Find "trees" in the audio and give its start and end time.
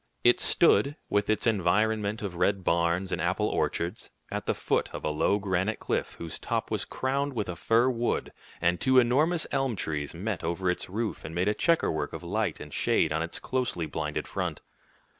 9.75-10.15